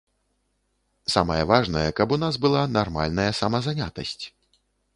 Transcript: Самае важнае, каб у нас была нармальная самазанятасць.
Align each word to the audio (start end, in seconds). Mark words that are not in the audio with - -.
Самае 1.15 1.43
важнае, 1.51 1.85
каб 1.99 2.15
у 2.17 2.19
нас 2.23 2.39
была 2.45 2.63
нармальная 2.79 3.29
самазанятасць. 3.41 4.21